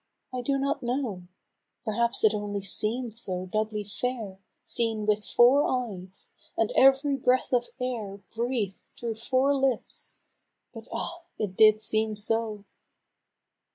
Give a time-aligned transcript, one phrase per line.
[0.33, 1.27] I do not know;
[1.85, 7.69] Perhaps it only seem'd so doubly fair Seen with four eyes, and ev'ry breath of
[7.79, 10.15] air Breathed through four Hps,
[10.73, 11.21] but ah!
[11.37, 12.65] it did seem so